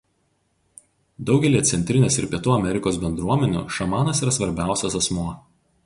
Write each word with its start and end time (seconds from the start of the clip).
Daugelyje 1.29 1.61
Centrinės 1.73 2.17
ir 2.21 2.27
Pietų 2.33 2.55
Amerikos 2.55 2.99
bendruomenių 3.05 3.63
šamanas 3.79 4.27
yra 4.27 4.35
svarbiausias 4.41 4.99
asmuo. 5.03 5.29